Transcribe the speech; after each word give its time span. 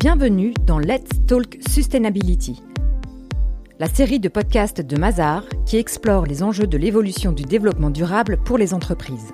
Bienvenue 0.00 0.54
dans 0.64 0.78
Let's 0.78 1.26
Talk 1.26 1.58
Sustainability, 1.68 2.62
la 3.80 3.88
série 3.88 4.20
de 4.20 4.28
podcasts 4.28 4.80
de 4.80 4.96
Mazar 4.96 5.42
qui 5.66 5.76
explore 5.76 6.24
les 6.24 6.44
enjeux 6.44 6.68
de 6.68 6.78
l'évolution 6.78 7.32
du 7.32 7.42
développement 7.42 7.90
durable 7.90 8.38
pour 8.44 8.58
les 8.58 8.74
entreprises. 8.74 9.32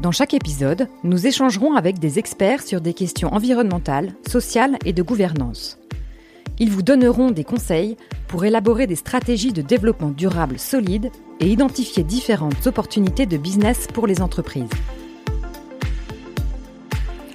Dans 0.00 0.10
chaque 0.10 0.34
épisode, 0.34 0.88
nous 1.04 1.28
échangerons 1.28 1.76
avec 1.76 2.00
des 2.00 2.18
experts 2.18 2.62
sur 2.62 2.80
des 2.80 2.92
questions 2.92 3.32
environnementales, 3.32 4.14
sociales 4.26 4.76
et 4.84 4.92
de 4.92 5.02
gouvernance. 5.04 5.78
Ils 6.58 6.70
vous 6.70 6.82
donneront 6.82 7.30
des 7.30 7.44
conseils 7.44 7.96
pour 8.26 8.44
élaborer 8.44 8.88
des 8.88 8.96
stratégies 8.96 9.52
de 9.52 9.62
développement 9.62 10.10
durable 10.10 10.58
solides 10.58 11.12
et 11.38 11.46
identifier 11.46 12.02
différentes 12.02 12.66
opportunités 12.66 13.26
de 13.26 13.36
business 13.36 13.86
pour 13.94 14.08
les 14.08 14.20
entreprises. 14.20 14.70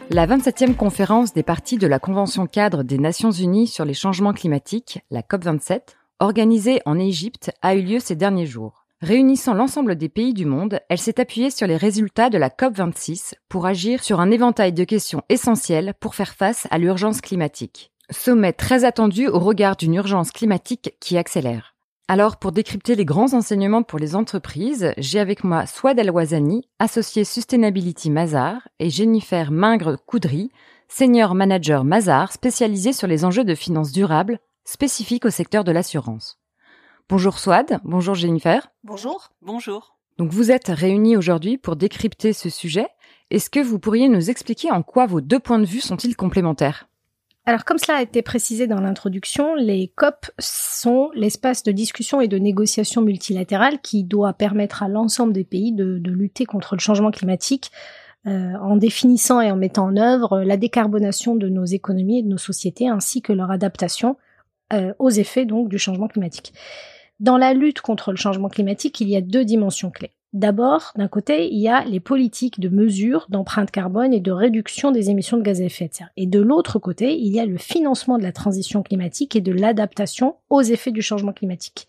La 0.10 0.26
27e 0.26 0.74
conférence 0.74 1.34
des 1.34 1.44
parties 1.44 1.78
de 1.78 1.86
la 1.86 2.00
Convention 2.00 2.48
cadre 2.48 2.84
des 2.84 2.98
Nations 2.98 3.32
Unies 3.32 3.68
sur 3.68 3.84
les 3.84 3.94
changements 3.94 4.32
climatiques, 4.32 5.02
la 5.12 5.22
COP27, 5.22 5.82
organisée 6.20 6.82
en 6.86 6.98
Égypte, 6.98 7.52
a 7.62 7.76
eu 7.76 7.82
lieu 7.82 8.00
ces 8.00 8.16
derniers 8.16 8.46
jours. 8.46 8.86
Réunissant 9.02 9.54
l'ensemble 9.54 9.98
des 9.98 10.08
pays 10.08 10.34
du 10.34 10.46
monde, 10.46 10.80
elle 10.88 10.98
s'est 10.98 11.20
appuyée 11.20 11.52
sur 11.52 11.68
les 11.68 11.76
résultats 11.76 12.30
de 12.30 12.38
la 12.38 12.50
COP26 12.50 13.34
pour 13.50 13.66
agir 13.66 14.02
sur 14.02 14.22
un 14.22 14.32
éventail 14.32 14.72
de 14.72 14.86
questions 14.86 15.24
essentielles 15.28 15.94
pour 16.00 16.16
faire 16.16 16.34
face 16.34 16.68
à 16.72 16.78
l'urgence 16.78 17.20
climatique. 17.20 17.92
Sommet 18.10 18.54
très 18.54 18.86
attendu 18.86 19.28
au 19.28 19.40
regard 19.40 19.76
d'une 19.76 19.96
urgence 19.96 20.32
climatique 20.32 20.96
qui 21.02 21.18
accélère. 21.18 21.77
Alors, 22.10 22.38
pour 22.38 22.54
décrypter 22.54 22.96
les 22.96 23.04
grands 23.04 23.34
enseignements 23.34 23.84
pour 23.84 24.00
les 24.00 24.16
entreprises, 24.16 24.94
j'ai 24.98 25.20
avec 25.20 25.44
moi 25.44 25.66
Swad 25.66 26.00
El-Wazani, 26.00 26.66
associé 26.80 27.26
Sustainability 27.26 28.10
Mazar, 28.10 28.70
et 28.80 28.90
Jennifer 28.90 29.52
Mingre-Coudry, 29.52 30.50
senior 30.88 31.36
manager 31.36 31.84
Mazar, 31.84 32.31
spécialisé 32.31 32.94
sur 32.94 33.08
les 33.08 33.26
enjeux 33.26 33.44
de 33.44 33.56
finances 33.56 33.92
durables, 33.92 34.40
spécifiques 34.64 35.26
au 35.26 35.30
secteur 35.30 35.66
de 35.66 35.73
l'assurance. 35.73 36.40
Bonjour 37.09 37.40
Swad, 37.40 37.81
bonjour 37.84 38.16
Jennifer. 38.16 38.70
Bonjour. 38.86 39.31
Bonjour. 39.42 39.98
Donc 40.18 40.31
vous 40.31 40.50
êtes 40.50 40.70
réunis 40.70 41.18
aujourd'hui 41.18 41.58
pour 41.58 41.76
décrypter 41.76 42.31
ce 42.31 42.50
sujet. 42.50 42.88
Est-ce 43.31 43.50
que 43.50 43.59
vous 43.59 43.80
pourriez 43.80 44.08
nous 44.08 44.30
expliquer 44.30 44.72
en 44.72 44.81
quoi 44.81 45.08
vos 45.08 45.20
deux 45.20 45.40
points 45.40 45.59
de 45.59 45.66
vue 45.66 45.81
sont-ils 45.81 46.16
complémentaires? 46.16 46.87
Alors, 47.48 47.64
comme 47.64 47.78
cela 47.78 48.00
a 48.00 48.02
été 48.02 48.22
précisé 48.22 48.67
dans 48.67 48.81
l'introduction, 48.81 49.56
les 49.56 49.88
COP 49.95 50.30
sont 50.38 51.12
l'espace 51.16 51.64
de 51.64 51.72
discussion 51.72 52.20
et 52.20 52.28
de 52.28 52.38
négociation 52.38 53.02
multilatérale 53.02 53.80
qui 53.80 54.03
doit 54.03 54.34
permettre 54.34 54.84
à 54.84 54.90
l'ensemble 54.90 55.31
des 55.31 55.45
pays 55.45 55.72
de, 55.72 56.02
lutter 56.03 56.44
contre 56.44 56.75
le 56.75 56.81
changement 56.81 57.09
climatique 57.09 57.72
euh, 58.25 58.52
en 58.62 58.75
définissant 58.75 59.40
et 59.40 59.50
en 59.50 59.56
mettant 59.56 59.86
en 59.86 59.95
œuvre 59.95 60.42
la 60.42 60.58
décarbonation 60.58 61.38
de 61.38 61.48
nos 61.48 61.64
économies 61.64 62.20
et 62.20 62.23
de 62.23 62.28
nos 62.28 62.38
sociétés 62.38 62.90
ainsi 62.90 63.22
que 63.22 63.31
leur 63.31 63.50
adaptation 63.50 64.18
euh, 64.73 64.94
aux 65.00 65.09
effets 65.09 65.45
donc 65.45 65.70
du 65.70 65.78
changement 65.78 66.09
climatique. 66.09 66.52
Dans 67.22 67.38
la 67.38 67.53
lutte 67.53 67.80
contre 67.80 68.12
le 68.12 68.18
changement 68.18 68.50
climatique, 68.50 69.00
il 69.00 69.08
y 69.08 69.16
a 69.16 69.22
deux 69.22 69.45
dimensions 69.45 69.90
clés. 69.90 70.12
D'abord, 70.33 70.92
d'un 70.97 71.08
côté, 71.08 71.50
il 71.52 71.59
y 71.59 71.70
a 71.70 71.86
les 71.86 72.02
politiques 72.02 72.59
de 72.59 72.70
mesure 72.70 73.28
d'empreinte 73.30 73.72
carbone 73.72 74.14
et 74.14 74.20
de 74.20 74.31
réduction 74.31 74.92
des 74.92 75.09
émissions 75.09 75.38
de 75.38 75.42
gaz 75.42 75.61
à 75.61 75.64
effet 75.64 75.88
de 75.88 75.94
serre. 75.94 76.09
Et 76.17 76.28
de 76.28 76.42
l'autre 76.42 76.80
côté, 76.80 77.17
il 77.17 77.34
y 77.34 77.39
a 77.39 77.45
le 77.45 77.58
financement 77.58 78.17
de 78.17 78.23
la 78.23 78.34
transition 78.34 78.84
climatique 78.84 79.36
et 79.36 79.42
de 79.42 79.53
l'adaptation 79.53 80.36
aux 80.50 80.61
effets 80.61 80.92
du 80.92 81.02
changement 81.02 81.31
climatique. 81.31 81.88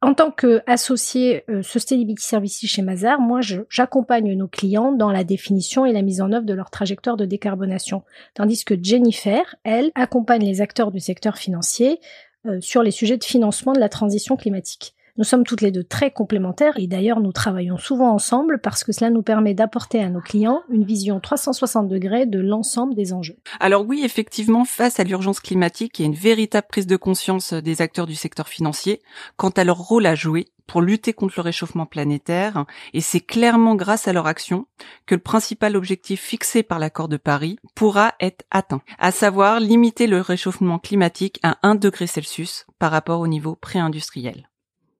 En 0.00 0.14
tant 0.14 0.32
qu'associé 0.32 1.44
euh, 1.48 1.62
Sustainability 1.62 2.24
Services 2.24 2.66
chez 2.66 2.82
Mazar, 2.82 3.20
moi 3.20 3.40
j'accompagne 3.68 4.32
nos 4.34 4.48
clients 4.48 4.90
dans 4.90 5.12
la 5.12 5.22
définition 5.22 5.86
et 5.86 5.92
la 5.92 6.02
mise 6.02 6.20
en 6.20 6.32
œuvre 6.32 6.44
de 6.44 6.54
leur 6.54 6.70
trajectoire 6.70 7.16
de 7.16 7.24
décarbonation, 7.24 8.02
tandis 8.34 8.64
que 8.64 8.74
Jennifer, 8.82 9.54
elle, 9.62 9.92
accompagne 9.94 10.44
les 10.44 10.60
acteurs 10.60 10.90
du 10.90 10.98
secteur 10.98 11.36
financier 11.36 12.00
euh, 12.46 12.60
sur 12.60 12.82
les 12.82 12.90
sujets 12.90 13.16
de 13.16 13.22
financement 13.22 13.74
de 13.74 13.78
la 13.78 13.88
transition 13.88 14.36
climatique. 14.36 14.96
Nous 15.18 15.24
sommes 15.24 15.44
toutes 15.44 15.60
les 15.60 15.70
deux 15.70 15.84
très 15.84 16.10
complémentaires 16.10 16.72
et 16.78 16.86
d'ailleurs 16.86 17.20
nous 17.20 17.32
travaillons 17.32 17.76
souvent 17.76 18.14
ensemble 18.14 18.60
parce 18.62 18.82
que 18.82 18.92
cela 18.92 19.10
nous 19.10 19.22
permet 19.22 19.52
d'apporter 19.52 20.02
à 20.02 20.08
nos 20.08 20.22
clients 20.22 20.62
une 20.70 20.84
vision 20.84 21.20
360 21.20 21.86
degrés 21.86 22.24
de 22.24 22.40
l'ensemble 22.40 22.94
des 22.94 23.12
enjeux. 23.12 23.36
Alors 23.60 23.84
oui, 23.86 24.00
effectivement, 24.04 24.64
face 24.64 25.00
à 25.00 25.04
l'urgence 25.04 25.40
climatique, 25.40 25.98
il 25.98 26.02
y 26.02 26.04
a 26.06 26.08
une 26.08 26.14
véritable 26.14 26.66
prise 26.66 26.86
de 26.86 26.96
conscience 26.96 27.52
des 27.52 27.82
acteurs 27.82 28.06
du 28.06 28.14
secteur 28.14 28.48
financier 28.48 29.02
quant 29.36 29.50
à 29.50 29.64
leur 29.64 29.76
rôle 29.76 30.06
à 30.06 30.14
jouer 30.14 30.46
pour 30.66 30.80
lutter 30.80 31.12
contre 31.12 31.34
le 31.36 31.42
réchauffement 31.42 31.84
planétaire, 31.84 32.64
et 32.94 33.02
c'est 33.02 33.20
clairement 33.20 33.74
grâce 33.74 34.08
à 34.08 34.14
leur 34.14 34.26
action 34.26 34.66
que 35.04 35.14
le 35.14 35.20
principal 35.20 35.76
objectif 35.76 36.22
fixé 36.22 36.62
par 36.62 36.78
l'accord 36.78 37.08
de 37.08 37.18
Paris 37.18 37.58
pourra 37.74 38.14
être 38.20 38.46
atteint, 38.50 38.80
à 38.98 39.12
savoir 39.12 39.60
limiter 39.60 40.06
le 40.06 40.22
réchauffement 40.22 40.78
climatique 40.78 41.38
à 41.42 41.58
1 41.62 41.74
degré 41.74 42.06
Celsius 42.06 42.64
par 42.78 42.90
rapport 42.90 43.20
au 43.20 43.26
niveau 43.26 43.54
pré-industriel. 43.54 44.48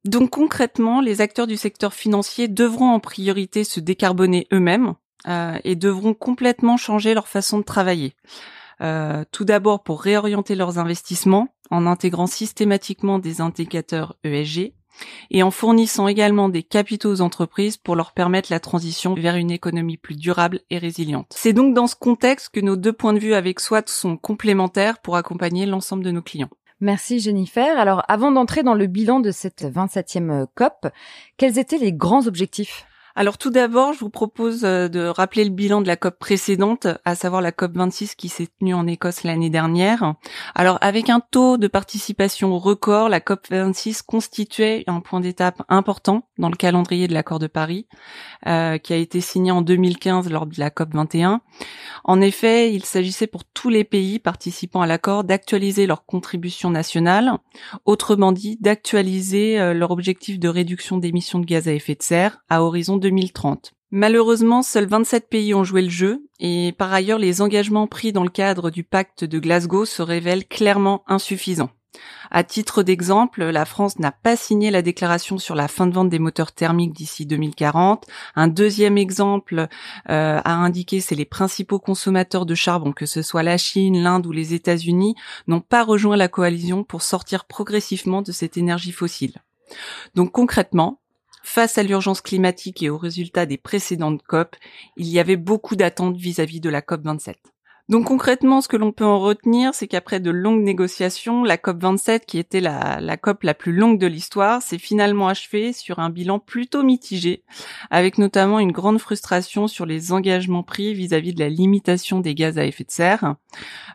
Donc 0.04 0.30
concrètement, 0.30 1.00
les 1.00 1.20
acteurs 1.20 1.46
du 1.46 1.56
secteur 1.56 1.94
financier 1.94 2.48
devront 2.48 2.90
en 2.90 3.00
priorité 3.00 3.64
se 3.64 3.78
décarboner 3.78 4.48
eux-mêmes 4.52 4.94
euh, 5.28 5.58
et 5.62 5.76
devront 5.76 6.14
complètement 6.14 6.76
changer 6.76 7.14
leur 7.14 7.28
façon 7.28 7.58
de 7.58 7.64
travailler. 7.64 8.14
Euh, 8.80 9.24
tout 9.30 9.44
d'abord 9.44 9.84
pour 9.84 10.02
réorienter 10.02 10.56
leurs 10.56 10.78
investissements 10.78 11.48
en 11.70 11.86
intégrant 11.86 12.26
systématiquement 12.26 13.20
des 13.20 13.40
indicateurs 13.40 14.16
ESG 14.24 14.74
et 15.30 15.42
en 15.42 15.50
fournissant 15.50 16.08
également 16.08 16.48
des 16.48 16.64
capitaux 16.64 17.10
aux 17.10 17.20
entreprises 17.20 17.76
pour 17.76 17.96
leur 17.96 18.12
permettre 18.12 18.52
la 18.52 18.60
transition 18.60 19.14
vers 19.14 19.36
une 19.36 19.50
économie 19.50 19.96
plus 19.96 20.16
durable 20.16 20.60
et 20.70 20.78
résiliente. 20.78 21.32
C'est 21.34 21.52
donc 21.52 21.74
dans 21.74 21.86
ce 21.86 21.94
contexte 21.94 22.50
que 22.50 22.60
nos 22.60 22.76
deux 22.76 22.92
points 22.92 23.14
de 23.14 23.18
vue 23.18 23.34
avec 23.34 23.60
SWAT 23.60 23.84
sont 23.86 24.16
complémentaires 24.16 24.98
pour 24.98 25.16
accompagner 25.16 25.64
l'ensemble 25.64 26.04
de 26.04 26.10
nos 26.10 26.22
clients. 26.22 26.50
Merci 26.82 27.20
Jennifer. 27.20 27.78
Alors 27.78 28.02
avant 28.08 28.32
d'entrer 28.32 28.64
dans 28.64 28.74
le 28.74 28.88
bilan 28.88 29.20
de 29.20 29.30
cette 29.30 29.62
27e 29.62 30.46
COP, 30.56 30.88
quels 31.36 31.60
étaient 31.60 31.78
les 31.78 31.92
grands 31.92 32.26
objectifs? 32.26 32.86
Alors 33.14 33.36
tout 33.36 33.50
d'abord, 33.50 33.92
je 33.92 34.00
vous 34.00 34.10
propose 34.10 34.64
euh, 34.64 34.88
de 34.88 35.06
rappeler 35.06 35.44
le 35.44 35.50
bilan 35.50 35.82
de 35.82 35.86
la 35.86 35.96
COP 35.96 36.18
précédente, 36.18 36.86
à 37.04 37.14
savoir 37.14 37.42
la 37.42 37.52
COP 37.52 37.76
26 37.76 38.14
qui 38.14 38.28
s'est 38.28 38.48
tenue 38.58 38.74
en 38.74 38.86
Écosse 38.86 39.22
l'année 39.22 39.50
dernière. 39.50 40.14
Alors 40.54 40.78
avec 40.80 41.10
un 41.10 41.20
taux 41.20 41.58
de 41.58 41.68
participation 41.68 42.58
record, 42.58 43.10
la 43.10 43.20
COP 43.20 43.46
26 43.50 44.02
constituait 44.02 44.82
un 44.86 45.00
point 45.00 45.20
d'étape 45.20 45.62
important 45.68 46.26
dans 46.38 46.48
le 46.48 46.56
calendrier 46.56 47.06
de 47.06 47.14
l'accord 47.14 47.38
de 47.38 47.48
Paris, 47.48 47.86
euh, 48.46 48.78
qui 48.78 48.94
a 48.94 48.96
été 48.96 49.20
signé 49.20 49.52
en 49.52 49.60
2015 49.60 50.30
lors 50.30 50.46
de 50.46 50.58
la 50.58 50.70
COP 50.70 50.94
21. 50.94 51.42
En 52.04 52.20
effet, 52.20 52.72
il 52.72 52.84
s'agissait 52.84 53.26
pour 53.26 53.44
tous 53.44 53.68
les 53.68 53.84
pays 53.84 54.18
participant 54.18 54.82
à 54.82 54.86
l'accord 54.86 55.24
d'actualiser 55.24 55.86
leur 55.86 56.04
contribution 56.04 56.70
nationale, 56.70 57.38
autrement 57.84 58.32
dit 58.32 58.56
d'actualiser 58.60 59.60
euh, 59.60 59.74
leur 59.74 59.90
objectif 59.90 60.38
de 60.38 60.48
réduction 60.48 60.96
d'émissions 60.96 61.38
de 61.38 61.46
gaz 61.46 61.68
à 61.68 61.72
effet 61.72 61.94
de 61.94 62.02
serre 62.02 62.38
à 62.48 62.62
horizon 62.62 62.96
2030. 62.96 63.72
Malheureusement, 63.94 64.62
seuls 64.62 64.86
27 64.86 65.28
pays 65.28 65.54
ont 65.54 65.64
joué 65.64 65.82
le 65.82 65.90
jeu 65.90 66.26
et 66.40 66.72
par 66.78 66.92
ailleurs 66.92 67.18
les 67.18 67.42
engagements 67.42 67.86
pris 67.86 68.12
dans 68.12 68.24
le 68.24 68.30
cadre 68.30 68.70
du 68.70 68.84
pacte 68.84 69.22
de 69.24 69.38
Glasgow 69.38 69.84
se 69.84 70.00
révèlent 70.00 70.46
clairement 70.46 71.04
insuffisants. 71.06 71.70
À 72.30 72.44
titre 72.44 72.82
d'exemple, 72.82 73.44
la 73.44 73.64
France 73.64 73.98
n'a 73.98 74.12
pas 74.12 74.36
signé 74.36 74.70
la 74.70 74.80
déclaration 74.80 75.38
sur 75.38 75.54
la 75.54 75.68
fin 75.68 75.86
de 75.86 75.92
vente 75.92 76.08
des 76.08 76.18
moteurs 76.18 76.52
thermiques 76.52 76.94
d'ici 76.94 77.26
2040. 77.26 78.06
Un 78.36 78.48
deuxième 78.48 78.96
exemple 78.96 79.68
euh, 80.08 80.40
à 80.42 80.52
indiquer, 80.54 81.00
c'est 81.00 81.14
les 81.14 81.26
principaux 81.26 81.78
consommateurs 81.78 82.46
de 82.46 82.54
charbon, 82.54 82.92
que 82.92 83.06
ce 83.06 83.20
soit 83.20 83.42
la 83.42 83.58
Chine, 83.58 84.02
l'Inde 84.02 84.26
ou 84.26 84.32
les 84.32 84.54
États-Unis, 84.54 85.14
n'ont 85.46 85.60
pas 85.60 85.84
rejoint 85.84 86.16
la 86.16 86.28
coalition 86.28 86.84
pour 86.84 87.02
sortir 87.02 87.44
progressivement 87.44 88.22
de 88.22 88.32
cette 88.32 88.56
énergie 88.56 88.92
fossile. 88.92 89.42
Donc 90.14 90.32
concrètement, 90.32 90.98
Face 91.44 91.76
à 91.76 91.82
l'urgence 91.82 92.20
climatique 92.20 92.84
et 92.84 92.90
aux 92.90 92.96
résultats 92.96 93.46
des 93.46 93.58
précédentes 93.58 94.22
COP, 94.22 94.54
il 94.96 95.08
y 95.08 95.18
avait 95.18 95.36
beaucoup 95.36 95.74
d'attentes 95.74 96.16
vis-à-vis 96.16 96.60
de 96.60 96.70
la 96.70 96.82
COP 96.82 97.02
27. 97.02 97.36
Donc 97.92 98.06
concrètement, 98.06 98.62
ce 98.62 98.68
que 98.68 98.78
l'on 98.78 98.90
peut 98.90 99.04
en 99.04 99.20
retenir, 99.20 99.74
c'est 99.74 99.86
qu'après 99.86 100.18
de 100.18 100.30
longues 100.30 100.62
négociations, 100.62 101.44
la 101.44 101.58
COP 101.58 101.82
27, 101.82 102.24
qui 102.24 102.38
était 102.38 102.62
la, 102.62 103.18
COP 103.18 103.42
la 103.42 103.52
plus 103.52 103.74
longue 103.74 103.98
de 103.98 104.06
l'histoire, 104.06 104.62
s'est 104.62 104.78
finalement 104.78 105.28
achevée 105.28 105.74
sur 105.74 105.98
un 105.98 106.08
bilan 106.08 106.38
plutôt 106.38 106.82
mitigé, 106.84 107.44
avec 107.90 108.16
notamment 108.16 108.60
une 108.60 108.72
grande 108.72 108.98
frustration 108.98 109.68
sur 109.68 109.84
les 109.84 110.10
engagements 110.10 110.62
pris 110.62 110.94
vis-à-vis 110.94 111.34
de 111.34 111.40
la 111.40 111.50
limitation 111.50 112.20
des 112.20 112.34
gaz 112.34 112.58
à 112.58 112.64
effet 112.64 112.84
de 112.84 112.90
serre. 112.90 113.34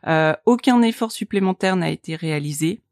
Euh, 0.06 0.36
aucun 0.46 0.84
effort 0.84 1.12
supplémentaire 1.12 1.76
n'a 1.76 1.90
été 1.90 2.16
réalisé. 2.16 2.84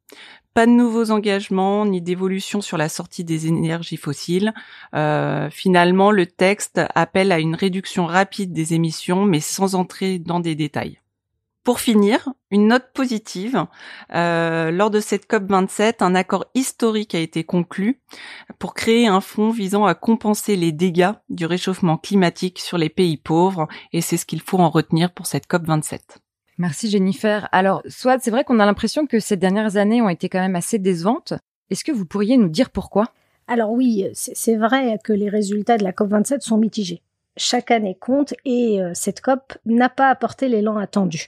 Pas 0.54 0.66
de 0.66 0.72
nouveaux 0.72 1.12
engagements 1.12 1.86
ni 1.86 2.02
d'évolution 2.02 2.62
sur 2.62 2.78
la 2.78 2.88
sortie 2.88 3.26
des 3.26 3.48
énergies 3.48 3.98
fossiles. 3.98 4.54
Euh, 4.94 5.50
finalement, 5.50 6.12
le 6.12 6.26
texte 6.26 6.80
appelle 6.96 7.34
à 7.34 7.40
une 7.40 7.56
réduction 7.56 8.06
rapide 8.06 8.54
des 8.54 8.74
émissions, 8.74 9.26
mais 9.26 9.42
sans 9.42 9.76
entrer 9.76 10.18
dans 10.18 10.40
des 10.40 10.56
détails. 10.56 11.02
Pour 11.66 11.80
finir, 11.80 12.30
une 12.52 12.68
note 12.68 12.92
positive. 12.94 13.66
Euh, 14.14 14.72
lors 14.72 14.92
de 14.92 15.00
cette 15.00 15.28
COP 15.28 15.50
27, 15.50 16.04
un 16.04 16.14
accord 16.14 16.46
historique 16.54 17.16
a 17.16 17.20
été 17.20 17.44
conclu 17.44 18.00
pour 18.60 18.76
créer 18.76 19.08
un 19.08 19.20
fonds 19.20 19.50
visant 19.50 19.84
à 19.84 19.96
compenser 19.96 20.56
les 20.56 20.72
dégâts 20.72 21.14
du 21.30 21.48
réchauffement 21.48 21.98
climatique 21.98 22.60
sur 22.60 22.78
les 22.78 22.90
pays 22.90 23.18
pauvres, 23.18 23.68
et 23.92 24.02
c'est 24.02 24.16
ce 24.16 24.28
qu'il 24.28 24.42
faut 24.42 24.60
en 24.60 24.70
retenir 24.70 25.12
pour 25.12 25.26
cette 25.26 25.48
COP 25.48 25.66
27. 25.66 26.22
Merci 26.58 26.90
Jennifer. 26.90 27.50
Alors, 27.52 27.82
soit 27.88 28.20
c'est 28.20 28.32
vrai 28.32 28.44
qu'on 28.44 28.60
a 28.60 28.66
l'impression 28.66 29.06
que 29.08 29.20
ces 29.20 29.36
dernières 29.36 29.78
années 29.78 30.02
ont 30.02 30.10
été 30.10 30.30
quand 30.30 30.40
même 30.40 30.56
assez 30.56 30.80
décevantes. 30.80 31.34
Est-ce 31.70 31.84
que 31.84 31.92
vous 31.92 32.06
pourriez 32.06 32.38
nous 32.38 32.50
dire 32.50 32.70
pourquoi? 32.70 33.12
Alors 33.48 33.72
oui, 33.72 34.06
c'est 34.14 34.56
vrai 34.56 34.98
que 35.04 35.14
les 35.14 35.30
résultats 35.30 35.78
de 35.78 35.84
la 35.84 35.92
COP27 35.92 36.42
sont 36.42 36.58
mitigés. 36.58 37.02
Chaque 37.38 37.70
année 37.70 37.98
compte 38.00 38.34
et 38.46 38.82
euh, 38.82 38.92
cette 38.94 39.22
COP 39.22 39.54
n'a 39.66 39.90
pas 39.90 40.10
apporté 40.10 40.48
l'élan 40.48 40.78
attendu. 40.78 41.28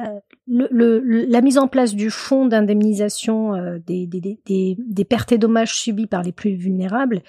Euh, 0.00 0.18
la 0.48 1.40
mise 1.40 1.56
en 1.56 1.68
place 1.68 1.94
du 1.94 2.10
fonds 2.10 2.46
d'indemnisation 2.46 3.54
euh, 3.54 3.78
des, 3.78 4.06
des, 4.06 5.04
pertes 5.04 5.30
et 5.30 5.38
dommages 5.38 5.74
subis 5.74 6.08
par 6.08 6.22
les 6.22 6.32
plus 6.32 6.54
vulnérables, 6.54 7.22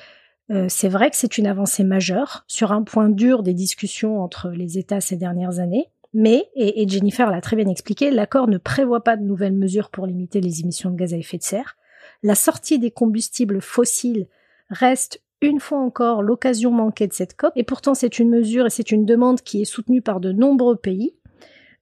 c'est 0.68 0.90
vrai 0.90 1.10
que 1.10 1.16
c'est 1.16 1.40
une 1.40 1.48
avancée 1.48 1.84
majeure 1.84 2.44
sur 2.48 2.72
un 2.72 2.84
point 2.84 3.10
dur 3.10 3.42
des 3.42 3.56
discussions 3.56 4.22
entre 4.22 4.50
les 4.50 4.78
États 4.78 5.02
ces 5.02 5.16
dernières 5.16 5.58
années. 5.58 5.90
Mais, 6.18 6.50
et, 6.56 6.88
Jennifer 6.88 7.30
l'a 7.30 7.42
très 7.42 7.58
bien 7.58 7.68
expliqué, 7.68 8.10
l'accord 8.10 8.48
ne 8.48 8.58
prévoit 8.58 9.04
pas 9.04 9.18
de 9.18 9.24
nouvelles 9.24 9.54
mesures 9.54 9.90
pour 9.90 10.08
limiter 10.08 10.40
les 10.40 10.62
émissions 10.62 10.90
de 10.90 10.96
gaz 10.96 11.14
à 11.14 11.18
effet 11.18 11.38
de 11.38 11.44
serre. 11.44 11.76
La 12.24 12.36
sortie 12.36 12.80
des 12.80 12.90
combustibles 12.90 13.60
fossiles 13.60 14.28
reste 14.70 15.22
une 15.42 15.60
fois 15.60 15.80
encore 15.80 16.24
l'occasion 16.24 16.72
manquée 16.72 17.08
de 17.08 17.14
cette 17.14 17.36
COP, 17.36 17.52
et 17.58 17.64
pourtant 17.64 17.96
c'est 17.96 18.18
une 18.18 18.30
mesure 18.30 18.66
et 18.66 18.70
c'est 18.70 18.94
une 18.94 19.06
demande 19.06 19.42
qui 19.42 19.62
est 19.62 19.66
soutenue 19.66 20.02
par 20.02 20.22
de 20.22 20.32
nombreux 20.32 20.78
pays, 20.78 21.18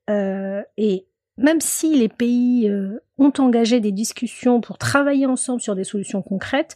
euh, 0.09 0.63
et 0.77 1.05
même 1.37 1.61
si 1.61 1.95
les 1.95 2.09
pays 2.09 2.67
euh, 2.67 2.97
ont 3.19 3.33
engagé 3.37 3.81
des 3.81 3.91
discussions 3.91 4.61
pour 4.61 4.79
travailler 4.79 5.27
ensemble 5.27 5.61
sur 5.61 5.75
des 5.75 5.83
solutions 5.83 6.23
concrètes, 6.23 6.75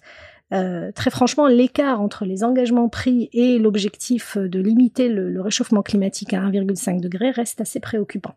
euh, 0.53 0.91
très 0.93 1.09
franchement, 1.09 1.47
l'écart 1.47 2.01
entre 2.01 2.25
les 2.25 2.43
engagements 2.43 2.89
pris 2.89 3.29
et 3.33 3.59
l'objectif 3.59 4.37
de 4.37 4.59
limiter 4.59 5.09
le, 5.09 5.41
réchauffement 5.41 5.81
climatique 5.81 6.33
à 6.33 6.39
1,5 6.39 7.01
degré 7.01 7.31
reste 7.31 7.61
assez 7.61 7.79
préoccupant. 7.79 8.35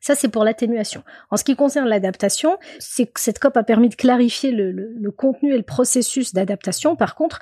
Ça, 0.00 0.14
c'est 0.14 0.28
pour 0.28 0.44
l'atténuation. 0.44 1.02
En 1.30 1.36
ce 1.36 1.44
qui 1.44 1.56
concerne 1.56 1.88
l'adaptation, 1.88 2.58
cette 2.78 3.38
COP 3.38 3.56
a 3.56 3.64
permis 3.64 3.88
de 3.88 3.96
clarifier 3.96 4.52
le, 4.52 4.70
le 4.70 5.10
contenu 5.10 5.52
et 5.52 5.56
le 5.56 5.62
processus 5.62 6.32
d'adaptation. 6.32 6.96
Par 6.96 7.14
contre, 7.14 7.40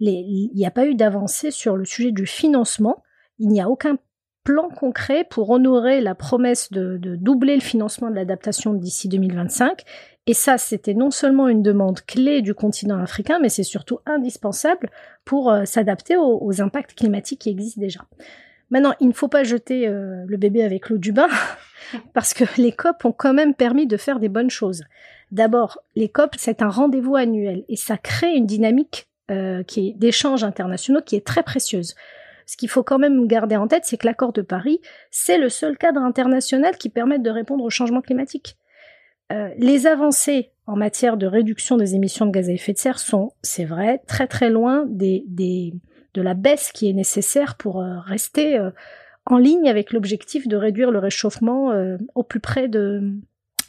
il 0.00 0.50
n'y 0.54 0.66
a 0.66 0.70
pas 0.70 0.86
eu 0.86 0.94
d'avancée 0.94 1.50
sur 1.50 1.76
le 1.76 1.84
sujet 1.84 2.10
du 2.10 2.26
financement. 2.26 3.02
Il 3.38 3.48
n'y 3.48 3.60
a 3.60 3.68
aucun 3.68 3.98
plan 4.44 4.68
concret 4.68 5.24
pour 5.28 5.50
honorer 5.50 6.00
la 6.00 6.14
promesse 6.14 6.72
de, 6.72 6.98
doubler 7.16 7.54
le 7.54 7.60
financement 7.60 8.10
de 8.10 8.14
l'adaptation 8.14 8.72
d'ici 8.72 9.08
2025. 9.08 9.84
Et 10.30 10.34
ça, 10.34 10.58
c'était 10.58 10.94
non 10.94 11.10
seulement 11.10 11.48
une 11.48 11.60
demande 11.60 12.02
clé 12.02 12.40
du 12.40 12.54
continent 12.54 13.02
africain, 13.02 13.40
mais 13.42 13.48
c'est 13.48 13.64
surtout 13.64 13.98
indispensable 14.06 14.88
pour 15.24 15.50
euh, 15.50 15.64
s'adapter 15.64 16.16
aux, 16.16 16.62
impacts 16.62 16.94
climatiques 16.94 17.40
qui 17.40 17.50
existent 17.50 17.80
déjà. 17.80 18.02
Maintenant, 18.70 18.94
il 19.00 19.08
ne 19.08 19.12
faut 19.12 19.26
pas 19.26 19.42
jeter 19.42 19.88
euh, 19.88 20.22
le 20.28 20.36
bébé 20.36 20.62
avec 20.62 20.88
l'eau 20.88 20.98
du 20.98 21.10
bain, 21.10 21.26
parce 22.14 22.32
que 22.32 22.44
les 22.58 22.70
COP 22.70 23.04
ont 23.04 23.10
quand 23.10 23.32
même 23.32 23.54
permis 23.54 23.88
de 23.88 23.96
faire 23.96 24.20
des 24.20 24.28
bonnes 24.28 24.50
choses. 24.50 24.84
D'abord, 25.32 25.80
les 25.96 26.08
COP, 26.08 26.36
c'est 26.38 26.62
un 26.62 26.70
rendez-vous 26.70 27.16
annuel 27.16 27.64
et 27.68 27.74
ça 27.74 27.96
crée 27.98 28.32
une 28.32 28.46
dynamique 28.46 29.08
euh, 29.32 29.64
d'échanges 29.96 30.44
internationaux 30.44 31.00
qui 31.04 31.16
est 31.16 31.26
très 31.26 31.42
précieuse 31.42 31.96
ce 32.46 32.56
qu'il 32.56 32.68
faut 32.68 32.82
quand 32.82 32.98
même 32.98 33.28
garder 33.28 33.54
en 33.54 33.68
tête, 33.68 33.84
c'est 33.84 33.96
que 33.96 34.08
l'accord 34.08 34.32
de 34.32 34.42
Paris, 34.42 34.80
c'est 35.12 35.38
le 35.38 35.48
seul 35.48 35.78
cadre 35.78 36.00
international 36.00 36.76
qui 36.76 36.88
permette 36.88 37.22
de 37.22 37.30
répondre 37.30 37.62
au 37.62 37.70
changement 37.70 38.00
climatique. 38.00 38.56
Euh, 39.32 39.50
les 39.56 39.86
avancées 39.86 40.50
en 40.66 40.76
matière 40.76 41.16
de 41.16 41.26
réduction 41.26 41.76
des 41.76 41.94
émissions 41.94 42.26
de 42.26 42.30
gaz 42.30 42.48
à 42.48 42.52
effet 42.52 42.72
de 42.72 42.78
serre 42.78 42.98
sont, 42.98 43.32
c'est 43.42 43.64
vrai, 43.64 44.02
très 44.06 44.26
très 44.26 44.50
loin 44.50 44.84
des, 44.88 45.24
des, 45.28 45.74
de 46.14 46.22
la 46.22 46.34
baisse 46.34 46.72
qui 46.72 46.88
est 46.88 46.92
nécessaire 46.92 47.56
pour 47.56 47.80
euh, 47.80 48.00
rester 48.00 48.58
euh, 48.58 48.70
en 49.26 49.38
ligne 49.38 49.68
avec 49.68 49.92
l'objectif 49.92 50.48
de 50.48 50.56
réduire 50.56 50.90
le 50.90 50.98
réchauffement 50.98 51.72
au 52.14 52.22
plus 52.22 52.40
près 52.40 52.68
de, 52.68 53.12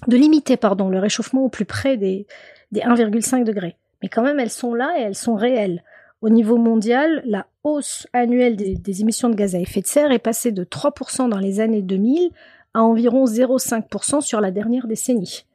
limiter 0.07 0.57
pardon 0.57 0.89
le 0.89 0.97
réchauffement 0.97 1.43
au 1.43 1.49
plus 1.49 1.65
près 1.65 1.97
des, 1.97 2.25
des 2.71 2.79
1,5 2.79 3.43
degrés. 3.43 3.75
Mais 4.01 4.09
quand 4.09 4.23
même, 4.23 4.39
elles 4.39 4.49
sont 4.49 4.73
là 4.73 4.93
et 4.97 5.01
elles 5.01 5.15
sont 5.15 5.35
réelles. 5.35 5.83
Au 6.21 6.29
niveau 6.29 6.57
mondial, 6.57 7.21
la 7.25 7.47
hausse 7.63 8.07
annuelle 8.13 8.55
des, 8.55 9.01
émissions 9.01 9.29
de 9.29 9.35
gaz 9.35 9.55
à 9.55 9.59
effet 9.59 9.81
de 9.81 9.87
serre 9.87 10.11
est 10.11 10.19
passée 10.19 10.51
de 10.51 10.63
3% 10.63 11.29
dans 11.29 11.39
les 11.39 11.59
années 11.59 11.81
2000 11.81 12.29
à 12.73 12.83
environ 12.83 13.25
0,5% 13.25 14.21
sur 14.21 14.39
la 14.39 14.51
dernière 14.51 14.87
décennie. 14.87 15.45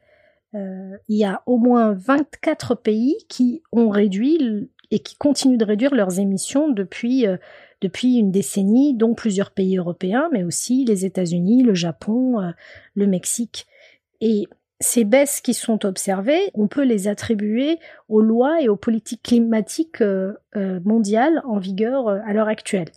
Euh, 0.54 0.96
il 1.08 1.18
y 1.18 1.24
a 1.24 1.42
au 1.46 1.58
moins 1.58 1.92
24 1.92 2.74
pays 2.74 3.16
qui 3.28 3.62
ont 3.72 3.88
réduit 3.88 4.70
et 4.90 5.00
qui 5.00 5.16
continuent 5.16 5.58
de 5.58 5.64
réduire 5.64 5.94
leurs 5.94 6.20
émissions 6.20 6.68
depuis, 6.68 7.26
euh, 7.26 7.36
depuis 7.80 8.16
une 8.16 8.30
décennie, 8.30 8.94
dont 8.94 9.14
plusieurs 9.14 9.50
pays 9.50 9.76
européens, 9.76 10.28
mais 10.32 10.44
aussi 10.44 10.84
les 10.84 11.04
États-Unis, 11.04 11.62
le 11.62 11.74
Japon, 11.74 12.40
euh, 12.40 12.50
le 12.94 13.06
Mexique. 13.06 13.66
Et 14.20 14.46
ces 14.78 15.04
baisses 15.04 15.40
qui 15.40 15.54
sont 15.54 15.84
observées, 15.84 16.50
on 16.54 16.68
peut 16.68 16.84
les 16.84 17.08
attribuer 17.08 17.78
aux 18.08 18.20
lois 18.20 18.60
et 18.60 18.68
aux 18.68 18.76
politiques 18.76 19.22
climatiques 19.22 20.02
mondiales 20.54 21.42
en 21.46 21.58
vigueur 21.58 22.08
à 22.08 22.32
l'heure 22.34 22.48
actuelle. 22.48 22.90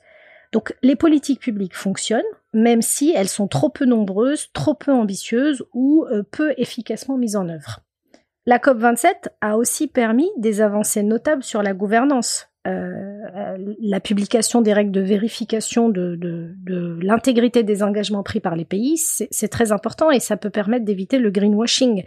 Donc 0.51 0.75
les 0.81 0.95
politiques 0.95 1.41
publiques 1.41 1.75
fonctionnent, 1.75 2.21
même 2.53 2.81
si 2.81 3.13
elles 3.15 3.29
sont 3.29 3.47
trop 3.47 3.69
peu 3.69 3.85
nombreuses, 3.85 4.49
trop 4.53 4.73
peu 4.73 4.91
ambitieuses 4.91 5.63
ou 5.73 6.05
peu 6.31 6.53
efficacement 6.57 7.17
mises 7.17 7.35
en 7.35 7.49
œuvre. 7.49 7.81
La 8.45 8.57
COP27 8.57 9.27
a 9.41 9.57
aussi 9.57 9.87
permis 9.87 10.31
des 10.37 10.61
avancées 10.61 11.03
notables 11.03 11.43
sur 11.43 11.61
la 11.61 11.73
gouvernance. 11.73 12.49
Euh, 12.67 13.57
la 13.79 13.99
publication 13.99 14.61
des 14.61 14.73
règles 14.73 14.91
de 14.91 15.01
vérification 15.01 15.87
de, 15.87 16.19
l'intégrité 17.01 17.63
des 17.63 17.83
engagements 17.83 18.23
pris 18.23 18.39
par 18.39 18.55
les 18.55 18.65
pays, 18.65 18.97
c'est 18.97 19.47
très 19.47 19.71
important 19.71 20.11
et 20.11 20.19
ça 20.19 20.35
peut 20.35 20.49
permettre 20.49 20.83
d'éviter 20.83 21.19
le 21.19 21.29
greenwashing. 21.29 22.03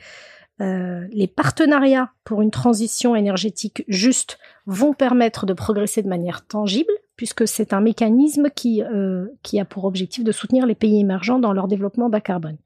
Euh, 0.61 1.07
les 1.11 1.27
partenariats 1.27 2.11
pour 2.25 2.43
une 2.43 2.51
transition 2.51 3.17
énergétique 3.17 3.85
juste 3.89 4.39
vont 4.67 4.93
permettre 4.93 5.47
de 5.47 5.55
progresser 5.55 6.03
de 6.03 6.09
manière 6.09 6.47
tangible, 6.47 6.93
puisque 7.23 7.47
c'est 7.47 7.73
un 7.73 7.81
mécanisme 7.81 8.51
qui, 8.51 8.83
euh, 8.83 9.29
qui 9.45 9.61
a 9.61 9.65
pour 9.65 9.85
objectif 9.85 10.25
de 10.25 10.33
soutenir 10.33 10.67
les 10.67 10.75
pays 10.75 10.99
émergents 10.99 11.39
dans 11.39 11.53
leur 11.53 11.69
développement 11.69 12.09
bas 12.09 12.21
carbone. 12.21 12.57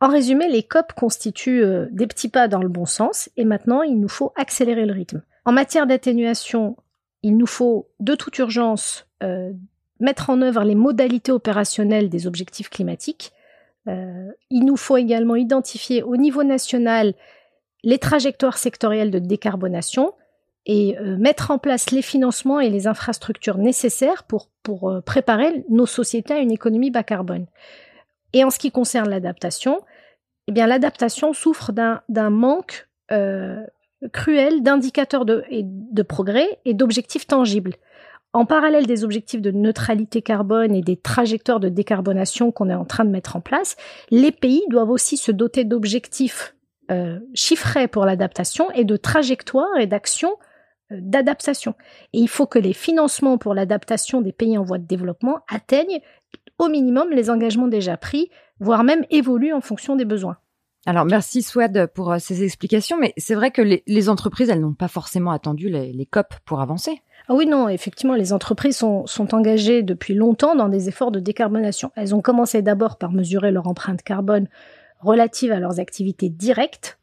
En 0.00 0.08
résumé, 0.08 0.48
les 0.48 0.64
COP 0.64 0.94
constituent 0.94 1.64
des 1.92 2.08
petits 2.08 2.28
pas 2.28 2.48
dans 2.48 2.60
le 2.60 2.68
bon 2.68 2.86
sens, 2.86 3.30
et 3.36 3.44
maintenant 3.44 3.82
il 3.82 4.00
nous 4.00 4.08
faut 4.08 4.32
accélérer 4.34 4.84
le 4.84 4.92
rythme. 4.92 5.22
En 5.44 5.52
matière 5.52 5.86
d'atténuation, 5.86 6.76
il 7.22 7.36
nous 7.36 7.46
faut 7.46 7.88
de 8.00 8.16
toute 8.16 8.36
urgence 8.38 9.06
euh, 9.22 9.52
mettre 10.00 10.28
en 10.28 10.42
œuvre 10.42 10.64
les 10.64 10.74
modalités 10.74 11.30
opérationnelles 11.30 12.08
des 12.08 12.26
objectifs 12.26 12.70
climatiques. 12.70 13.32
Euh, 13.86 14.32
il 14.50 14.64
nous 14.64 14.76
faut 14.76 14.96
également 14.96 15.36
identifier 15.36 16.02
au 16.02 16.16
niveau 16.16 16.42
national 16.42 17.14
les 17.84 17.98
trajectoires 17.98 18.58
sectorielles 18.58 19.12
de 19.12 19.20
décarbonation 19.20 20.14
et 20.66 20.96
euh, 20.98 21.16
mettre 21.16 21.50
en 21.50 21.58
place 21.58 21.90
les 21.90 22.02
financements 22.02 22.60
et 22.60 22.70
les 22.70 22.86
infrastructures 22.86 23.58
nécessaires 23.58 24.24
pour, 24.24 24.48
pour 24.62 25.02
préparer 25.04 25.64
nos 25.68 25.86
sociétés 25.86 26.34
à 26.34 26.38
une 26.38 26.50
économie 26.50 26.90
bas 26.90 27.02
carbone. 27.02 27.46
Et 28.32 28.44
en 28.44 28.50
ce 28.50 28.58
qui 28.58 28.70
concerne 28.70 29.08
l'adaptation, 29.08 29.80
eh 30.48 30.52
bien 30.52 30.66
l'adaptation 30.66 31.32
souffre 31.32 31.72
d'un 31.72 32.30
manque 32.30 32.88
cruel 34.12 34.62
d'indicateurs 34.62 35.24
de, 35.24 36.02
progrès 36.02 36.58
et 36.64 36.74
d'objectifs 36.74 37.26
tangibles. 37.26 37.74
En 38.32 38.46
parallèle 38.46 38.86
des 38.86 39.04
objectifs 39.04 39.40
de 39.40 39.52
neutralité 39.52 40.20
carbone 40.20 40.74
et 40.74 40.82
des 40.82 40.96
trajectoires 40.96 41.60
de 41.60 41.68
décarbonation 41.68 42.50
qu'on 42.50 42.68
est 42.68 42.74
en 42.74 42.84
train 42.84 43.04
de 43.04 43.10
mettre 43.10 43.36
en 43.36 43.40
place, 43.40 43.76
les 44.10 44.32
pays 44.32 44.64
doivent 44.68 44.90
aussi 44.90 45.16
se 45.16 45.30
doter 45.30 45.64
d'objectifs 45.64 46.56
euh, 46.90 47.20
chiffrés 47.32 47.86
pour 47.86 48.04
l'adaptation 48.04 48.70
et 48.72 48.84
de 48.84 48.96
trajectoires 48.96 49.78
et 49.78 49.86
d'actions 49.86 50.32
euh, 50.32 50.53
d'adaptation. 51.00 51.74
Et 52.12 52.18
il 52.18 52.28
faut 52.28 52.46
que 52.46 52.58
les 52.58 52.72
financements 52.72 53.38
pour 53.38 53.54
l'adaptation 53.54 54.20
des 54.20 54.32
pays 54.32 54.58
en 54.58 54.62
voie 54.62 54.78
de 54.78 54.86
développement 54.86 55.40
atteignent 55.48 56.00
au 56.58 56.68
minimum 56.68 57.10
les 57.10 57.30
engagements 57.30 57.68
déjà 57.68 57.96
pris, 57.96 58.30
voire 58.60 58.84
même 58.84 59.04
évoluent 59.10 59.52
en 59.52 59.60
fonction 59.60 59.96
des 59.96 60.04
besoins. 60.04 60.36
Alors 60.86 61.06
merci 61.06 61.42
Swad 61.42 61.86
pour 61.94 62.12
euh, 62.12 62.18
ces 62.18 62.44
explications, 62.44 62.98
mais 62.98 63.14
c'est 63.16 63.34
vrai 63.34 63.50
que 63.50 63.62
les, 63.62 64.08
entreprises, 64.08 64.50
elles 64.50 64.60
n'ont 64.60 64.74
pas 64.74 64.88
forcément 64.88 65.30
attendu 65.30 65.70
les, 65.70 66.06
COP 66.06 66.34
pour 66.44 66.60
avancer. 66.60 67.00
Ah 67.28 67.34
oui, 67.34 67.46
non, 67.46 67.70
effectivement, 67.70 68.14
les 68.14 68.34
entreprises 68.34 68.76
sont, 68.76 69.34
engagées 69.34 69.82
depuis 69.82 70.14
longtemps 70.14 70.54
dans 70.54 70.68
des 70.68 70.88
efforts 70.88 71.10
de 71.10 71.20
décarbonation. 71.20 71.90
Elles 71.96 72.14
ont 72.14 72.20
commencé 72.20 72.60
d'abord 72.60 72.98
par 72.98 73.12
mesurer 73.12 73.50
leur 73.50 73.66
empreinte 73.66 74.02
carbone 74.02 74.46
relative 75.00 75.52
à 75.52 75.58
leurs 75.58 75.80
activités 75.80 76.28
directes, 76.28 76.98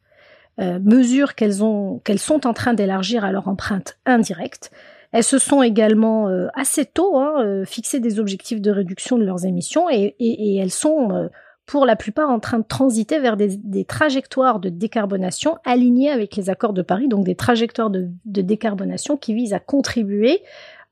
euh, 0.59 0.79
mesures 0.83 1.35
qu'elles 1.35 1.63
ont 1.63 1.99
qu'elles 1.99 2.19
sont 2.19 2.45
en 2.45 2.53
train 2.53 2.73
d'élargir 2.73 3.23
à 3.23 3.31
leur 3.31 3.47
empreinte 3.47 3.97
indirecte. 4.05 4.71
Elles 5.11 5.23
se 5.23 5.39
sont 5.39 5.61
également 5.61 6.29
euh, 6.29 6.47
assez 6.53 6.85
tôt 6.85 7.17
hein, 7.17 7.63
fixé 7.65 7.99
des 7.99 8.19
objectifs 8.19 8.61
de 8.61 8.71
réduction 8.71 9.17
de 9.17 9.25
leurs 9.25 9.45
émissions 9.45 9.89
et, 9.89 10.15
et 10.19 10.57
elles 10.57 10.71
sont 10.71 11.29
pour 11.71 11.85
la 11.85 11.95
plupart 11.95 12.29
en 12.29 12.41
train 12.41 12.59
de 12.59 12.65
transiter 12.67 13.19
vers 13.19 13.37
des, 13.37 13.85
trajectoires 13.85 14.59
de 14.59 14.67
décarbonation 14.67 15.57
alignées 15.63 16.09
avec 16.09 16.35
les 16.35 16.49
accords 16.49 16.73
de 16.73 16.81
Paris, 16.81 17.07
donc 17.07 17.23
des 17.23 17.35
trajectoires 17.35 17.89
de, 17.89 18.09
décarbonation 18.25 19.15
qui 19.15 19.33
visent 19.33 19.53
à 19.53 19.59
contribuer 19.59 20.43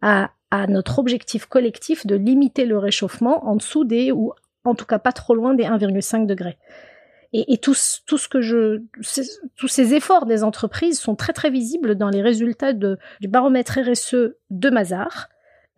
à, 0.01 0.30
notre 0.70 1.00
objectif 1.00 1.48
collectif 1.48 2.08
de 2.08 2.16
limiter 2.16 2.66
le 2.66 2.78
réchauffement 2.78 3.46
en 3.46 3.58
dessous 3.58 3.84
des 3.84 4.13
ou 4.13 4.32
en 4.63 4.74
tout 4.74 4.86
cas 4.86 5.00
pas 5.00 5.12
trop 5.12 5.36
loin 5.36 5.54
des 5.54 5.66
1,5 5.66 6.25
degrés. 6.25 6.58
Et, 7.34 7.54
et 7.54 7.58
tout, 7.58 7.76
tout, 8.06 8.18
ce 8.18 8.28
que 8.28 8.42
je, 8.42 8.82
tous 9.56 9.68
ces 9.68 9.94
efforts 9.94 10.26
des 10.26 10.44
entreprises 10.44 11.00
sont 11.00 11.16
très 11.16 11.34
très 11.34 11.50
visibles 11.50 11.96
dans 11.96 12.10
les 12.10 12.22
résultats 12.22 12.74
de, 12.74 12.98
du 13.22 13.28
baromètre 13.28 13.80
RSE 13.80 14.34
de 14.50 14.70
Mazar. 14.70 15.30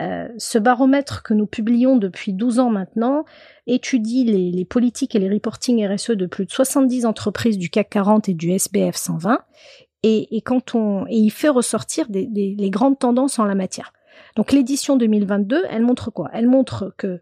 Euh, 0.01 0.29
ce 0.37 0.57
baromètre 0.57 1.21
que 1.21 1.33
nous 1.33 1.45
publions 1.45 1.95
depuis 1.95 2.33
12 2.33 2.59
ans 2.59 2.71
maintenant 2.71 3.25
étudie 3.67 4.23
les, 4.23 4.49
les, 4.51 4.65
politiques 4.65 5.13
et 5.13 5.19
les 5.19 5.29
reporting 5.29 5.85
RSE 5.85 6.11
de 6.11 6.25
plus 6.25 6.45
de 6.45 6.51
70 6.51 7.05
entreprises 7.05 7.59
du 7.59 7.69
CAC 7.69 7.89
40 7.91 8.29
et 8.29 8.33
du 8.33 8.51
SBF 8.51 8.95
120 8.95 9.39
et, 10.01 10.35
et 10.35 10.41
quand 10.41 10.73
on 10.73 11.05
et 11.07 11.17
il 11.17 11.29
fait 11.29 11.49
ressortir 11.49 12.07
des, 12.09 12.25
des, 12.25 12.55
les 12.57 12.69
grandes 12.71 12.97
tendances 12.97 13.37
en 13.37 13.45
la 13.45 13.53
matière. 13.53 13.93
Donc 14.35 14.51
l'édition 14.51 14.97
2022, 14.97 15.63
elle 15.69 15.83
montre 15.83 16.09
quoi? 16.09 16.29
Elle 16.33 16.47
montre 16.47 16.93
que 16.97 17.21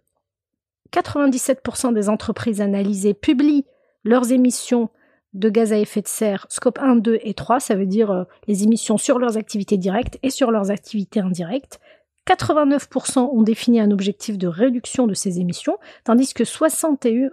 97% 0.93 1.93
des 1.93 2.07
entreprises 2.07 2.61
analysées 2.61 3.13
publient 3.13 3.65
leurs 4.03 4.31
émissions 4.31 4.89
de 5.33 5.49
gaz 5.49 5.73
à 5.73 5.77
effet 5.77 6.01
de 6.01 6.07
serre, 6.07 6.45
scope 6.49 6.79
1, 6.79 6.95
2 6.97 7.19
et 7.21 7.33
3, 7.33 7.59
ça 7.59 7.75
veut 7.75 7.85
dire 7.85 8.11
euh, 8.11 8.23
les 8.47 8.63
émissions 8.63 8.97
sur 8.97 9.19
leurs 9.19 9.37
activités 9.37 9.77
directes 9.77 10.17
et 10.23 10.29
sur 10.29 10.51
leurs 10.51 10.71
activités 10.71 11.19
indirectes. 11.19 11.79
89% 12.27 13.19
ont 13.19 13.41
défini 13.41 13.79
un 13.79 13.91
objectif 13.91 14.37
de 14.37 14.47
réduction 14.47 15.07
de 15.07 15.13
ces 15.13 15.39
émissions, 15.39 15.77
tandis 16.03 16.33
que 16.33 16.43
61% 16.43 17.29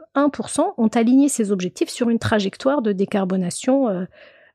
ont 0.77 0.89
aligné 0.89 1.29
ces 1.29 1.53
objectifs 1.53 1.91
sur 1.91 2.09
une 2.09 2.19
trajectoire 2.19 2.81
de 2.81 2.93
décarbonation 2.93 3.89
euh, 3.89 4.05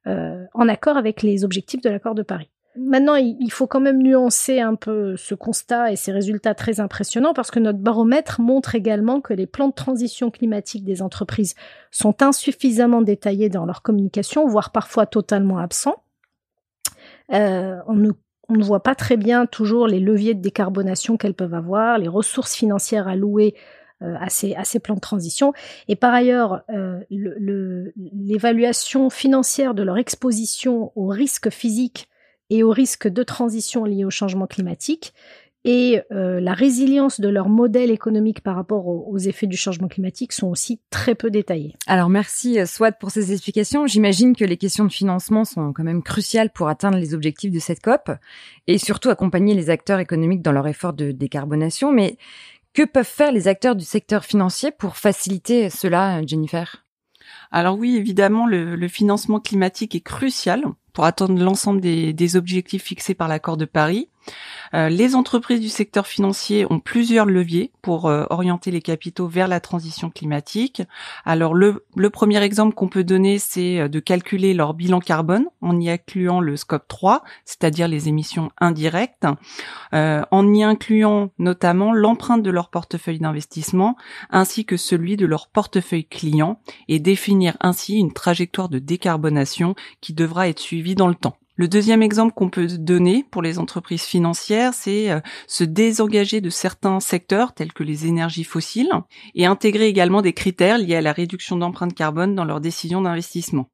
euh, 0.08 0.46
en 0.54 0.68
accord 0.68 0.98
avec 0.98 1.22
les 1.22 1.44
objectifs 1.44 1.82
de 1.82 1.90
l'accord 1.90 2.16
de 2.16 2.24
Paris. 2.24 2.50
Maintenant, 2.78 3.16
il 3.16 3.52
faut 3.52 3.68
quand 3.68 3.82
même 3.82 4.02
nuancer 4.02 4.62
un 4.62 4.76
peu 4.76 5.18
ce 5.18 5.36
constat 5.36 5.92
et 5.92 5.98
ces 5.98 6.14
résultats 6.14 6.56
très 6.56 6.80
impressionnants 6.80 7.34
parce 7.34 7.52
que 7.52 7.60
notre 7.60 7.80
baromètre 7.80 8.40
montre 8.40 8.76
également 8.76 9.20
que 9.20 9.34
les 9.34 9.46
plans 9.46 9.68
de 9.68 9.74
transition 9.74 10.32
climatique 10.32 10.86
des 10.86 11.02
entreprises 11.02 11.56
sont 11.92 12.24
insuffisamment 12.24 13.02
détaillés 13.02 13.50
dans 13.50 13.66
leur 13.66 13.82
communication, 13.82 14.48
voire 14.48 14.72
parfois 14.72 15.06
totalement 15.06 15.58
absents. 15.58 16.02
Euh, 17.34 17.76
on, 17.88 17.94
ne, 17.94 18.12
on, 18.48 18.54
ne, 18.54 18.64
voit 18.64 18.84
pas 18.84 18.96
très 18.96 19.18
bien 19.18 19.48
toujours 19.48 19.88
les 19.88 20.00
leviers 20.00 20.34
de 20.34 20.42
décarbonation 20.42 21.18
qu'elles 21.18 21.34
peuvent 21.34 21.54
avoir, 21.54 21.98
les 21.98 22.08
ressources 22.08 22.56
financières 22.56 23.10
allouées 23.10 23.54
euh, 24.02 24.16
à, 24.20 24.30
ces, 24.30 24.56
à, 24.56 24.64
ces, 24.64 24.80
plans 24.80 24.96
de 24.96 25.02
transition. 25.02 25.52
Et 25.90 25.98
par 25.98 26.14
ailleurs, 26.14 26.64
euh, 26.70 27.02
l'évaluation 27.10 29.10
financière 29.10 29.74
de 29.74 29.84
leur 29.84 29.98
exposition 29.98 30.94
aux 30.96 31.08
risques 31.08 31.50
physiques 31.50 32.08
et 32.52 32.64
aux 32.64 32.70
risques 32.70 33.08
de 33.08 33.24
transition 33.24 33.86
liés 33.86 34.06
au 34.06 34.12
changement 34.12 34.46
climatique 34.46 35.14
et 35.64 36.02
euh, 36.12 36.42
la 36.42 36.54
résilience 36.54 37.22
de 37.22 37.30
leur 37.30 37.48
modèle 37.48 37.92
économique 37.92 38.42
par 38.42 38.56
rapport 38.56 38.88
aux, 38.88 39.18
effets 39.20 39.48
du 39.48 39.58
changement 39.58 39.88
climatique 39.88 40.34
sont 40.34 40.48
aussi 40.48 40.80
très 40.90 41.14
peu 41.14 41.30
détaillés. 41.30 41.76
Alors 41.88 42.10
merci 42.10 42.60
euh, 42.60 42.66
Swat 42.66 42.94
pour 42.94 43.12
ces 43.12 43.32
explications. 43.32 43.86
J'imagine 43.88 44.36
que 44.36 44.44
les 44.44 44.58
questions 44.58 44.86
de 44.86 44.92
financement 44.92 45.46
sont 45.46 45.72
quand 45.72 45.84
même 45.84 46.04
cruciales 46.04 46.50
pour 46.50 46.68
atteindre 46.68 46.98
les 46.98 47.14
objectifs 47.14 47.52
de 47.52 47.60
cette 47.60 47.82
COP 47.82 48.12
et 48.68 48.78
surtout 48.78 49.10
accompagner 49.10 49.54
les 49.54 49.70
acteurs 49.70 50.00
économiques 50.00 50.42
dans 50.42 50.52
leur 50.52 50.68
effort 50.68 50.94
de 50.94 51.12
décarbonation. 51.12 51.92
Mais 51.92 52.18
que 52.74 52.84
peuvent 52.84 53.06
faire 53.06 53.32
les 53.32 53.48
acteurs 53.48 53.76
du 53.76 53.86
secteur 53.86 54.26
financier 54.26 54.72
pour 54.72 54.98
faciliter 54.98 55.70
cela, 55.70 56.26
Jennifer? 56.26 56.84
Alors 57.52 57.78
oui, 57.78 57.98
évidemment, 57.98 58.48
le, 58.48 58.76
le, 58.76 58.88
financement 58.88 59.40
climatique 59.40 59.94
est 59.94 60.02
crucial 60.02 60.64
pour 60.94 61.06
atteindre 61.06 61.42
l'ensemble 61.42 61.82
des, 61.82 62.14
des, 62.14 62.36
objectifs 62.36 62.84
fixés 62.84 63.14
par 63.14 63.28
l'accord 63.28 63.58
de 63.58 63.66
Paris. 63.66 64.10
Euh, 64.74 64.90
les 64.90 65.16
entreprises 65.16 65.60
du 65.60 65.70
secteur 65.70 66.08
financier 66.08 66.66
ont 66.72 66.80
plusieurs 66.80 67.26
leviers 67.26 67.72
pour 67.82 68.08
euh, 68.08 68.26
orienter 68.30 68.72
les 68.72 68.82
capitaux 68.82 69.28
vers 69.28 69.48
la 69.48 69.60
transition 69.60 70.10
climatique. 70.10 70.82
Alors 71.26 71.54
le, 71.54 71.84
premier 72.12 72.42
exemple 72.44 72.76
qu'on 72.76 72.88
peut 72.88 73.04
donner, 73.04 73.40
c'est 73.40 73.80
euh, 73.80 73.88
de 73.88 74.00
calculer 74.00 74.54
leur 74.54 74.74
bilan 74.74 75.00
carbone 75.00 75.46
en 75.62 75.80
y 75.80 75.90
incluant 75.90 76.40
le 76.40 76.56
scope 76.58 76.88
3, 76.88 77.24
c'est-à-dire 77.46 77.88
les 77.88 78.08
émissions 78.08 78.52
indirectes, 78.60 79.28
en 79.94 80.54
y 80.54 80.64
incluant 80.64 81.30
notamment 81.38 81.94
l'empreinte 81.94 82.44
de 82.44 82.50
leur 82.50 82.70
portefeuille 82.70 83.20
d'investissement 83.20 83.96
ainsi 84.30 84.66
que 84.66 84.78
celui 84.78 85.18
de 85.18 85.26
leur 85.26 85.48
portefeuille 85.50 86.06
client 86.06 86.60
et 86.88 87.00
définir 87.00 87.58
ainsi 87.60 87.98
une 87.98 88.14
trajectoire 88.14 88.70
de 88.70 88.80
décarbonation 88.80 89.76
qui 90.00 90.14
devra 90.14 90.48
être 90.48 90.60
suivie 90.60 90.96
dans 90.96 91.08
le 91.08 91.16
temps. 91.16 91.38
Le 91.62 91.68
deuxième 91.68 92.02
exemple 92.02 92.34
qu'on 92.34 92.50
peut 92.50 92.66
donner 92.66 93.24
pour 93.30 93.44
les 93.44 93.60
entreprises 93.60 94.02
financières, 94.02 94.74
c'est 94.74 95.12
euh, 95.12 95.20
se 95.46 95.64
désengager 95.64 96.42
de 96.42 96.50
certains 96.50 97.00
secteurs 97.00 97.54
tels 97.54 97.72
que 97.72 97.84
les 97.84 98.08
énergies 98.08 98.46
fossiles 98.46 98.90
et 99.36 99.46
intégrer 99.46 99.86
également 99.86 100.24
des 100.24 100.34
critères 100.34 100.80
liés 100.80 100.96
à 100.96 101.02
la 101.02 101.14
réduction 101.14 101.58
d'empreinte 101.58 101.94
carbone 101.94 102.34
dans 102.34 102.46
leurs 102.46 102.62
décisions 102.62 103.02
d'investissement. 103.02 103.70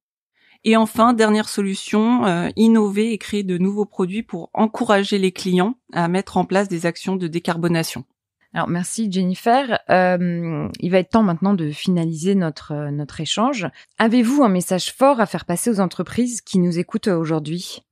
Et 0.65 0.75
enfin, 0.75 1.13
dernière 1.13 1.47
solution, 1.47 2.25
euh, 2.25 2.49
innover 2.57 3.13
et 3.13 3.17
créer 3.17 3.43
de 3.43 3.57
nouveaux 3.57 3.85
produits 3.85 4.21
pour 4.21 4.49
encourager 4.53 5.17
les 5.17 5.31
clients 5.31 5.75
à 5.93 6.09
mettre 6.09 6.35
en 6.35 6.43
place 6.43 6.67
des 6.67 6.85
actions 6.85 7.15
de 7.15 7.27
décarbonation. 7.27 8.03
Alors 8.57 8.69
merci 8.69 9.07
Jennifer. 9.11 9.77
Euh, 9.91 10.67
il 10.79 10.89
va 10.89 10.97
être 10.97 11.11
temps 11.11 11.21
maintenant 11.21 11.53
de 11.53 11.69
finaliser 11.69 12.33
notre 12.33 12.73
euh, 12.73 12.89
notre 12.89 13.21
échange. 13.21 13.67
Avez-vous 13.99 14.41
un 14.41 14.49
message 14.49 14.91
fort 14.93 15.19
à 15.19 15.27
faire 15.27 15.45
passer 15.45 15.69
aux 15.69 15.79
entreprises 15.79 16.41
qui 16.41 16.57
nous 16.57 16.79
écoutent 16.79 17.05
aujourd'hui? 17.05 17.83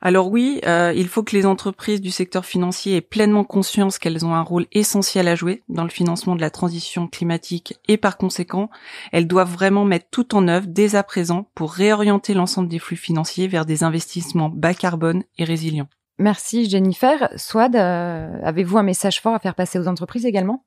Alors 0.00 0.28
oui, 0.28 0.60
euh, 0.66 0.92
il 0.96 1.06
faut 1.06 1.22
que 1.22 1.36
les 1.36 1.46
entreprises 1.46 2.00
du 2.00 2.10
secteur 2.10 2.44
financier 2.44 2.96
aient 2.96 3.00
pleinement 3.00 3.44
conscience 3.44 4.00
qu'elles 4.00 4.26
ont 4.26 4.34
un 4.34 4.42
rôle 4.42 4.66
essentiel 4.72 5.28
à 5.28 5.36
jouer 5.36 5.62
dans 5.68 5.84
le 5.84 5.90
financement 5.90 6.34
de 6.34 6.40
la 6.40 6.50
transition 6.50 7.06
climatique 7.06 7.78
et 7.86 7.96
par 7.96 8.16
conséquent, 8.16 8.68
elles 9.12 9.28
doivent 9.28 9.52
vraiment 9.52 9.84
mettre 9.84 10.06
tout 10.10 10.34
en 10.34 10.48
œuvre 10.48 10.66
dès 10.66 10.96
à 10.96 11.04
présent 11.04 11.48
pour 11.54 11.72
réorienter 11.72 12.34
l'ensemble 12.34 12.68
des 12.68 12.80
flux 12.80 12.96
financiers 12.96 13.46
vers 13.46 13.64
des 13.64 13.84
investissements 13.84 14.48
bas 14.48 14.74
carbone 14.74 15.22
et 15.38 15.44
résilients. 15.44 15.88
Merci 16.20 16.68
Jennifer. 16.68 17.32
Swad, 17.36 17.74
euh, 17.74 18.28
avez-vous 18.42 18.76
un 18.76 18.82
message 18.82 19.22
fort 19.22 19.34
à 19.34 19.38
faire 19.38 19.54
passer 19.54 19.78
aux 19.78 19.88
entreprises 19.88 20.26
également? 20.26 20.66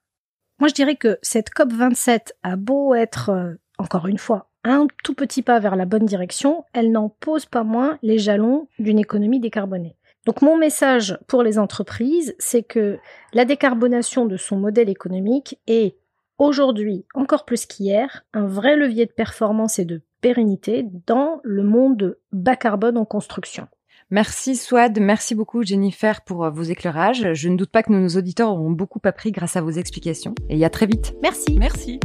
Moi 0.58 0.68
je 0.68 0.74
dirais 0.74 0.96
que 0.96 1.20
cette 1.22 1.52
COP27 1.52 2.32
a 2.42 2.56
beau 2.56 2.96
être, 2.96 3.30
euh, 3.30 3.54
encore 3.78 4.08
une 4.08 4.18
fois, 4.18 4.50
un 4.64 4.88
tout 5.04 5.14
petit 5.14 5.44
pas 5.44 5.60
vers 5.60 5.76
la 5.76 5.86
bonne 5.86 6.08
direction, 6.08 6.66
elle 6.74 6.92
n'en 6.92 7.08
pose 7.08 7.46
pas 7.46 7.64
moins 7.64 8.00
les 8.02 8.18
jalons 8.18 8.68
d'une 8.80 8.98
économie 8.98 9.40
décarbonée. 9.40 9.96
Donc 10.26 10.42
mon 10.42 10.58
message 10.58 11.20
pour 11.28 11.44
les 11.44 11.60
entreprises, 11.60 12.34
c'est 12.40 12.64
que 12.64 12.98
la 13.32 13.46
décarbonation 13.46 14.26
de 14.26 14.38
son 14.38 14.58
modèle 14.58 14.90
économique 14.90 15.60
est 15.68 15.98
aujourd'hui, 16.40 17.06
encore 17.14 17.46
plus 17.46 17.68
qu'hier, 17.68 18.26
un 18.34 18.48
vrai 18.48 18.76
levier 18.76 19.06
de 19.06 19.12
performance 19.12 19.78
et 19.78 19.86
de 19.86 20.02
pérennité 20.20 20.88
dans 21.06 21.42
le 21.44 21.62
monde 21.62 22.18
bas 22.32 22.56
carbone 22.56 22.98
en 22.98 23.06
construction. 23.06 23.68
Merci 24.12 24.56
Swad, 24.56 25.00
merci 25.00 25.36
beaucoup 25.36 25.64
Jennifer 25.64 26.22
pour 26.22 26.46
euh, 26.46 26.50
vos 26.50 26.64
éclairages. 26.64 27.34
Je 27.34 27.50
ne 27.50 27.58
doute 27.58 27.72
pas 27.72 27.84
que 27.84 27.92
nos 27.92 28.08
auditeurs 28.10 28.50
auront 28.50 28.72
beaucoup 28.72 29.00
appris 29.04 29.32
grâce 29.32 29.56
à 29.56 29.62
vos 29.62 29.72
explications. 29.72 30.36
Et 30.50 30.64
à 30.64 30.70
très 30.70 30.86
vite. 30.86 31.16
Merci. 31.22 31.58
Merci. 31.58 32.00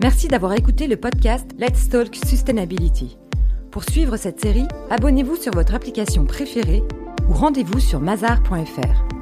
Merci 0.00 0.28
d'avoir 0.28 0.52
écouté 0.52 0.86
le 0.86 0.96
podcast 0.96 1.50
Let's 1.58 1.88
Talk 1.88 2.14
Sustainability. 2.14 3.18
Pour 3.70 3.84
suivre 3.84 4.16
cette 4.16 4.40
série, 4.40 4.68
abonnez-vous 4.90 5.36
sur 5.36 5.52
votre 5.52 5.74
application 5.74 6.24
préférée 6.24 6.82
ou 7.28 7.32
rendez-vous 7.32 7.80
sur 7.80 8.00
mazar.fr. 8.00 9.17